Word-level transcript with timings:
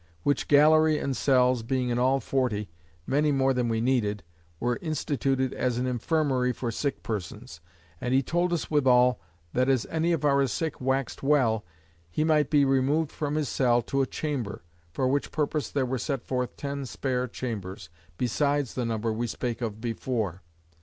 Which 0.23 0.47
gallery 0.47 0.97
and 0.97 1.15
cells, 1.15 1.61
being 1.61 1.89
in 1.89 1.99
all 1.99 2.19
forty, 2.19 2.71
many 3.05 3.31
more 3.31 3.53
than 3.53 3.69
we 3.69 3.79
needed, 3.81 4.23
were 4.59 4.79
instituted 4.81 5.53
as 5.53 5.77
an 5.77 5.85
infirmary 5.85 6.53
for 6.53 6.71
sick 6.71 7.03
persons. 7.03 7.59
And 8.01 8.11
he 8.11 8.23
told 8.23 8.51
us 8.51 8.71
withal, 8.71 9.19
that 9.53 9.69
as 9.69 9.85
any 9.91 10.11
of 10.11 10.25
our 10.25 10.47
sick 10.47 10.81
waxed 10.81 11.21
well, 11.21 11.63
he 12.09 12.23
might 12.23 12.49
be 12.49 12.65
removed 12.65 13.11
from 13.11 13.35
his 13.35 13.47
cell, 13.49 13.83
to 13.83 14.01
a 14.01 14.07
chamber; 14.07 14.63
for 14.91 15.07
which 15.07 15.31
purpose 15.31 15.69
there 15.69 15.85
were 15.85 15.99
set 15.99 16.23
forth 16.23 16.57
ten 16.57 16.87
spare 16.87 17.27
chambers, 17.27 17.89
besides 18.17 18.73
the 18.73 18.85
number 18.85 19.13
we 19.13 19.27
spake 19.27 19.61
of 19.61 19.79
before. 19.79 20.41